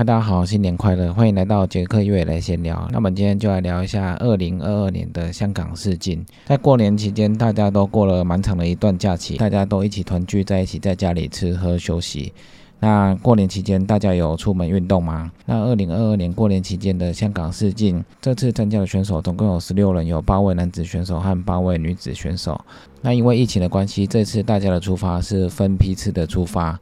[0.00, 1.12] 大家好，新年快乐！
[1.12, 2.88] 欢迎来到杰克月来闲聊。
[2.90, 6.24] 那么今天就来聊一下二零二二年的香港市境。
[6.46, 12.32] 在过年期间，大家都过了蛮长的一段假期，大家都一起团聚在一起，在家里吃喝休息。
[12.78, 15.30] 那过年期间，大家有出门运动吗？
[15.44, 22.58] 那二零二二年过年期间的香港市境，这次参加的选手总共有十六人，有八位男子选手和八位女子选手。
[23.02, 26.80] 那因为疫情的关系，这次大家的出发是分批次的出发。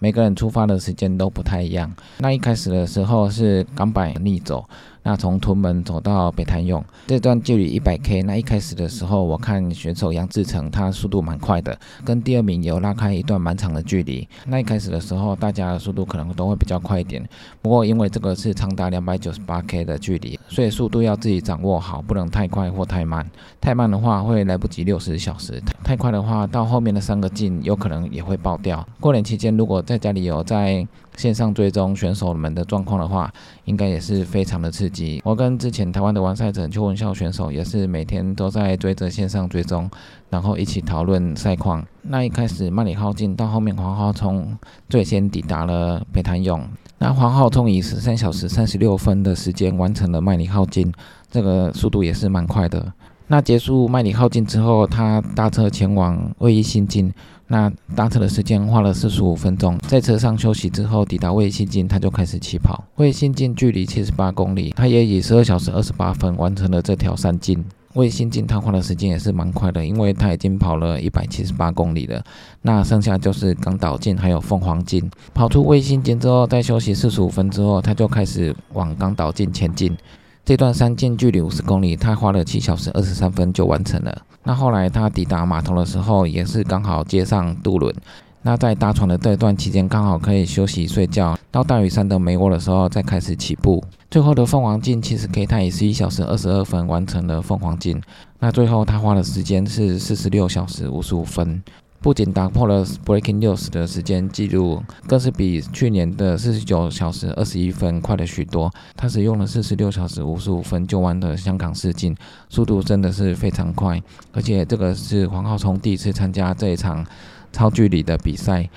[0.00, 1.94] 每个人出发的时间都不太一样。
[2.18, 4.68] 那一开始的时候是港版逆走。
[5.02, 14.28] 那从屯门走到北潭涌这段距离一百 K，那一开始的时候，我看选手杨志成他速度蛮快的，跟第二名有拉开一段蛮长的距离。
[14.46, 17.26] 那一开始的时候，大家的速度可能都会比较快一点。
[17.62, 23.28] 不过因为这个是长达两百九十八 K 的距离，所以速度要自己掌握好，不能太快或太慢。
[23.60, 28.86] 太慢的话会来不及六十小时，太快的话到后面的三个进有可能也会爆掉。
[29.00, 30.86] 过年期间如果在家里有在
[31.20, 33.30] 线上追踪选手们的状况的话，
[33.66, 35.20] 应该也是非常的刺激。
[35.22, 39.90] 我跟之前台湾的完赛者邱文孝选手也是每天都在追着线上追踪，
[40.30, 41.84] 然后一起讨论赛况。
[42.00, 44.56] 那一开始麦里浩进，到后面黄浩聪
[44.88, 46.66] 最先抵达了北潭涌。
[46.96, 50.90] 那黄浩聪以十三小时三十六分的时间完成了麦里浩进，
[51.30, 52.90] 这个速度也是蛮快的。
[53.30, 57.12] 那结束麦里耗尽之后，他搭车前往卫衣新进。
[57.46, 62.82] 那搭车的时间花了四十五分钟，在车上休息之后，抵达卫新境，他就开始起跑。
[62.96, 67.64] 卫新境距离七十八公里，他也以十二小时二十八分完成了这条山径。
[67.94, 72.20] 卫新境他花的时间也是蛮快的，因为他已经跑了一百七十八公里了。
[72.62, 75.08] 那剩下就是港岛境还有凤凰境。
[75.32, 79.96] 跑出卫新境之后，再休息四十五分之后，他就开始往港岛境前进。
[80.44, 84.22] 这段山间距离五十公里，他花了七小时二十三分就完成了。
[84.42, 87.94] 那后来他抵达码头的时候，也是刚好接上渡轮。
[88.42, 91.38] 那在搭船的这段期间，刚好可以休息睡觉。
[91.50, 93.84] 到大屿山的梅窝的时候，再开始起步。
[94.10, 98.00] 最后的凤凰镜其实可以，他以十一小时二十二分完成了凤凰镜。
[98.38, 101.62] 那最后他花的时间是四十六小时五十五分。
[102.02, 108.72] 不仅打破了 Breaking News 的时间记录，更是比去年的四十九小时二十一分快了许多。
[108.96, 112.16] 他使用了四十六小时五十五分就完的香港试镜，
[112.48, 114.02] 速度真的是非常快。
[114.32, 117.04] 而且这个是黄浩聪第一次参加这一场
[117.52, 118.68] 超距离的比赛。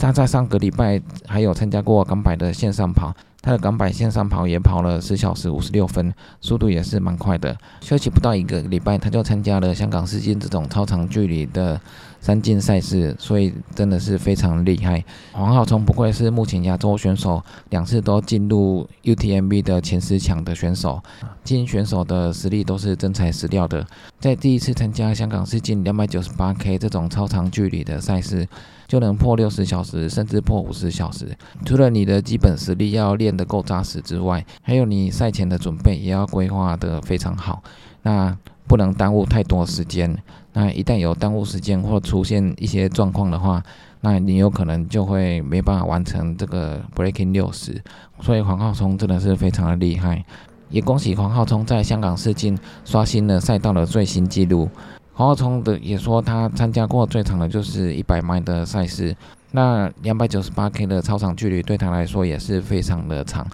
[0.00, 3.14] 他在上个礼拜还有参加过港百的线上跑。
[3.44, 7.56] 他的港百线上跑也跑了十小时五十六分，速度也是蛮快的。
[7.80, 11.80] 休息不到一个礼拜，他就参加了香港世界这种超长距离的
[12.22, 15.04] 三进赛事，所以真的是非常厉害。
[15.32, 21.02] 黄浩聪不愧是目前亚洲选手，两次都进入 UTMB 的前十强的选手，
[21.44, 23.86] 精英选手的实力都是真材实料的。
[24.18, 28.48] 在第一次参加香港世界两百九十八 K 这种超长距离的赛事。
[28.88, 31.34] 就能破六十小时，甚至破五十小时。
[31.64, 37.62] 除了你的基本实力要练得够扎实之外，还有你赛前的准备也要规划得非常好。
[38.02, 38.36] 那
[38.66, 40.16] 不能耽误太多时间。
[40.52, 43.62] 那一旦有耽误时间或出现一些状况的话，
[44.02, 47.82] 那你有可能就会没办法完成这个 breaking 六十。
[48.20, 50.24] 所以黄浩聪真的是非常的厉害，
[50.68, 54.68] 也恭喜黄浩聪在香港试镜刷新了赛道的最新纪录。
[55.14, 59.14] 黄浩聪的也说，他参加过最长的就是一百迈的赛事，
[59.52, 63.46] 那两百九十八 K 的超长距离对他来说也是非常的长。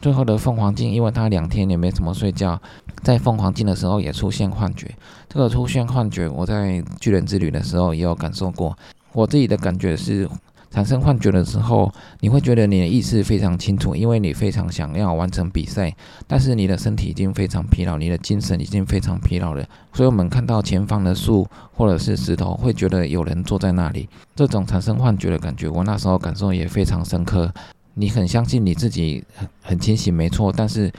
[0.00, 2.60] 最后的凤凰镜，因为他两天也没怎么睡觉，
[3.04, 4.90] 在凤凰镜的时候也出现幻觉。
[5.28, 8.76] 这个出现幻觉，我在巨人之旅的时候也有感受过。
[9.12, 10.28] 我自己的感觉是。
[10.70, 11.88] 产生幻觉的时候，
[12.18, 15.94] 你会觉得你的意识非常清楚，因为你非常想要完成比赛，
[16.26, 19.64] 但是你的身体已经非常疲劳，你的精神已经非常疲劳了。
[19.92, 24.08] 所以，我们看到前方的树或者是石头，会觉得有人坐在那里。
[24.34, 27.54] 这种产生幻觉的感觉，我那时候感受也非常深刻。
[27.94, 30.92] 你很相信你自己很很清醒，没错，但是。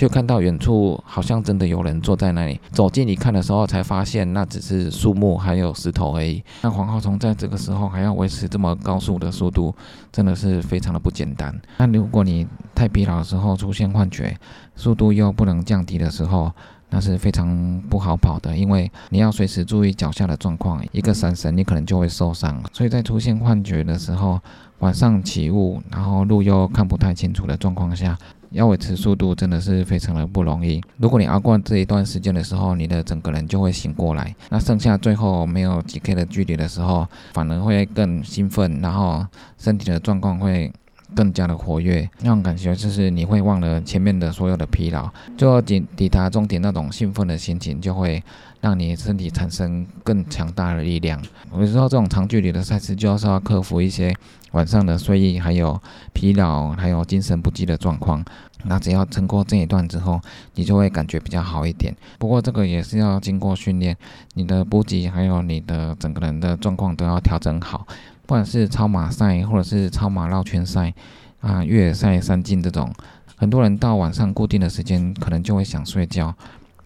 [0.00, 2.58] 却看到远处好像真的有人坐在那里。
[2.72, 6.42] 走近一看的时候，才发现那只是树木还有石头而已。
[6.62, 9.74] 那黄浩聪在这个时候还要维持这么高速的速度，
[10.10, 11.54] 真的是非常的不简单。
[11.76, 14.34] 那如果你太疲劳的时候出现幻觉，
[14.74, 16.50] 速度又不能降低的时候，
[16.88, 22.58] 那是非常不好跑的，因为你要随时注意脚下的状况，一个闪神你可能就会受伤。
[22.72, 24.40] 所以在出现幻觉的时候，
[24.78, 28.16] 晚上起雾，然后路又看不太清楚的状况下。
[28.50, 30.80] 要维持速度真的是非常的不容易。
[30.96, 34.34] 如果你熬过这一段时间的时候，你的整个人就会醒过来。
[34.48, 39.24] 那剩下最后没有几 K 的距离的时候，反而会更兴奋，然后
[39.58, 40.72] 身体的状况会
[41.14, 48.22] 更加的活跃，那种感觉就是你会忘了前面的所有的疲劳，最后抵抵达终点那种兴奋的心情，就会
[48.60, 51.20] 让你身体产生更强大的力量。
[51.52, 54.14] 有时候这种长距离的赛事，就是要克服一些
[54.52, 55.80] 晚上的睡意，还有
[56.12, 58.24] 疲劳，还有精神不济的状况。
[58.64, 60.20] 那只要撑过这一段之后，
[60.54, 61.96] 你就会感觉比较好一点。
[62.18, 63.96] 不过这个也是要经过训练，
[64.34, 67.86] 你的补给还有你的整个人的状况都要调整好。
[68.30, 70.94] 不管是超马赛或者是超马绕圈赛
[71.40, 72.88] 啊，越野赛、三进这种，
[73.34, 76.32] 很多人到晚上固定的时间可能就会想睡觉。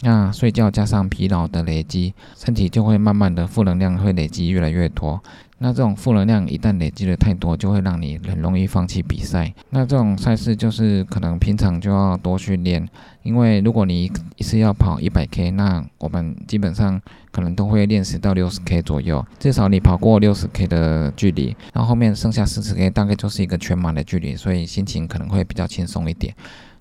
[0.00, 5.22] 那睡觉加上疲劳的累积，身体就会慢慢的负能量会累积越来越多。
[5.58, 9.50] 那这种负能量一旦累积的太多，就会让你很容易放弃比赛。
[9.70, 12.86] 那这种赛事就是可能平常就要多训练，
[13.22, 17.00] 因为如果你一次要跑一百 K，那我们基本上
[17.30, 26.34] 可能都会练十到六十 K 左右，至少你跑过六十 K 的距离，然后后面剩下四十 K 大概就是一个全马的距离，所以心情可能会比较轻松一点。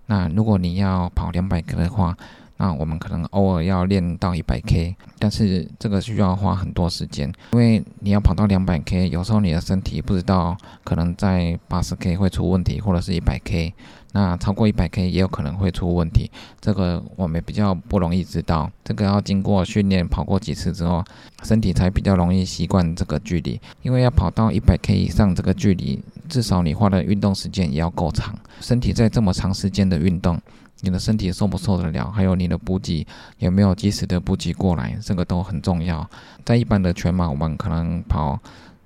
[0.08, 2.18] 那如果你要跑两百 K 的话，
[2.64, 10.56] 那我们可能偶尔要练到一百 K，但是这个需要花很多时间，因为你要跑到两百 K，有时候你的身体不知道
[10.86, 13.74] 可能在八十 K 会出问题，或者是一百 K，
[14.14, 16.32] 那超过一百 K 也有可能会出问题，
[16.62, 21.04] 这个我们比较不容易知道，这个要经过训练跑过几次之后，
[21.44, 30.40] 身体才比较容易习惯这个距离，因为要跑到一百 K 以上这个距离，至少你花的运动时间也要够长，身体在这么长时间的运动。
[30.84, 32.12] 你的身体受不受得了？
[32.12, 33.08] 还有你的补给
[33.38, 34.98] 有没有及时的补给过来？
[35.02, 36.08] 这个都很重要。
[36.44, 38.38] 在一般的全马，我们可能跑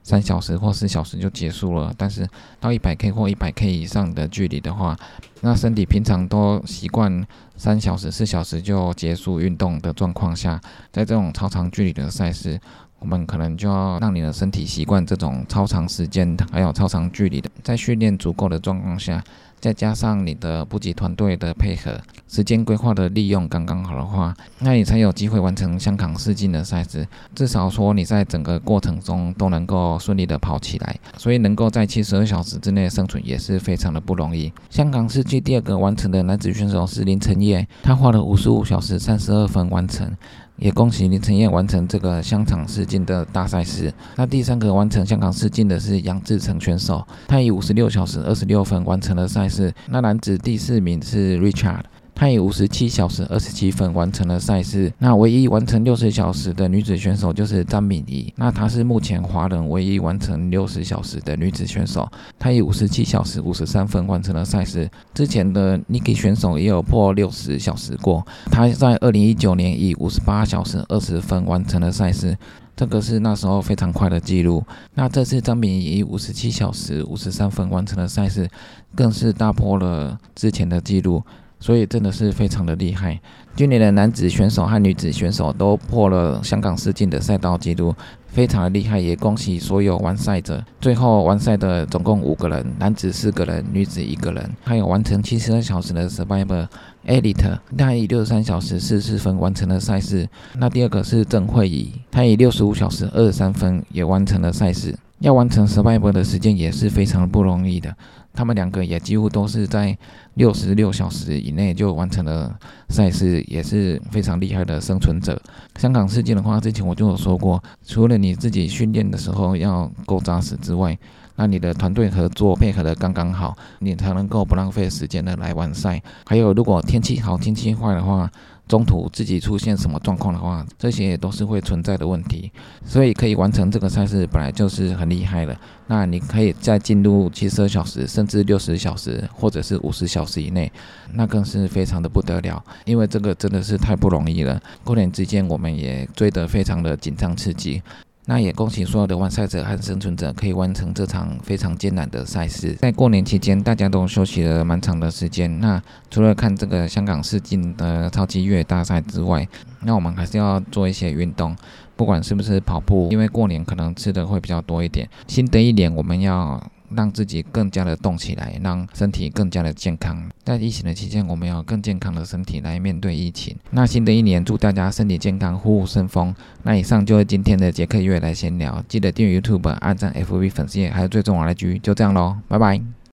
[0.04, 1.92] 三小时或四小时就结束了。
[1.98, 2.30] 但是
[2.60, 4.96] 到一百 K 或一百 K 以上的距离的话，
[5.42, 10.62] 那身体平常都习惯三小时、四小时就结束运动的状况下，
[10.92, 12.62] 在这种超长距离的赛事，
[13.00, 19.24] 我们可能就要让你的身体习惯这种超长时间还有超长距离的，在训练足够的状况下。
[19.60, 27.08] 再加上你的补给团队的配合，时间规划的利用刚刚好的话，那你才有机会完成香港世锦的赛事。
[27.34, 34.54] 至少说你在整个过程中都能够顺利的跑起来，所以能够在七十二小时之内生存也是非常的不容易。
[34.70, 40.16] 香港世纪第二个完成的男子选手是林晨烨，他花了五十五小时三十二分完成。
[40.58, 43.94] 也恭喜林晨燕完成这个香港世锦的大赛事。
[44.16, 49.74] 那第三个完成香港世锦的是杨志成选手，他以五十六小时二十六分完成了赛事。
[49.88, 51.82] 那男子第四名是 Richard。
[52.18, 54.92] 她以五十七小时二十七分完成了赛事。
[54.98, 58.34] 那唯一完成六十小时的女子选手就是张敏仪。
[58.36, 62.10] 那她是目前华人唯一完成六十小时的女子选手。
[62.40, 64.90] 她以五十七小时五十三分完成了赛事。
[65.14, 68.26] 之前的 Niki 选手也有破六十小时过。
[68.50, 72.36] 她在二零一九年以五十八小时二十分完成了赛事，
[72.76, 74.64] 这个是那时候非常快的记录。
[74.96, 78.50] 那这次张敏仪以五十七小时五十三分完成了赛事，
[78.96, 81.22] 更是打破了之前的记录。
[81.60, 83.20] 所以真的是非常的厉害，
[83.56, 87.96] 今年的男子选手和女子选手都破了香港世锦的赛道纪录，
[88.28, 90.64] 非常的厉害，也恭喜所有完赛者。
[90.80, 96.68] 最后完赛的总共五个人，男子四个人，女子一个人，还有完成七十二小时的 Survivor
[97.08, 100.30] Elite，他以六十三小时四十分完成了赛事。
[100.58, 104.96] 那第二个是郑慧仪，她以六十五小时二十三分也完成了赛事。
[105.20, 107.96] 要完成 Survivor 的时间也是非常不容易的。
[108.38, 109.98] 他们两个也几乎都是在
[110.36, 112.56] 六十六小时以内就完成了
[112.90, 115.42] 赛事，也是非常厉害的生存者。
[115.78, 120.96] 香港事件的话，之前我就有说过，除了你自己训练的时候要够扎实之外，
[121.36, 126.00] 那你的团队合作配合的刚刚好，你才能够不浪费时间的来完赛。
[126.24, 128.30] 还有，如果天气好、天气坏的话，
[128.68, 132.52] 中途自己出现什么状况的话，这些也都是会存在的问题。
[132.86, 135.58] 所以可以完成这个赛事，本来就是很厉害了。
[135.88, 140.72] 那你可以再进入七十二小时，甚至六十小时，或者是五十小时以内，
[141.14, 142.62] 那更是非常的不得了。
[142.86, 144.62] 因为这个真的是太不容易了。
[144.84, 147.82] 过年之间，我们也追得非常的紧张刺激。
[148.30, 152.74] 那也恭喜所有的完赛者和生存者可以完成这场非常艰难的赛事。
[152.74, 155.60] 在过年期间，大家都休息了蛮长的时间。
[155.62, 155.82] 那
[156.12, 159.48] 除了看这个香港世锦的超级越野大赛之外，
[159.82, 161.56] 那我们还是要做一些运动，
[161.96, 165.10] 不管是不是跑步，因为过年可能吃的会比较多一点。
[165.28, 166.62] 新的一年，我们要。
[166.96, 170.30] 让自己更加的动起来，让身体更加的健康。
[170.44, 173.56] 在疫情的期间，我们要更健康的身体来面对疫情。
[173.72, 176.34] 那新的一年，祝大家身体健康，呼呼生风。
[176.64, 182.97] 那以上就是今天的杰克月来闲聊，记得订阅 YouTube、按赞 FB 粉丝页，还有最重要的句，就这样喽，拜拜。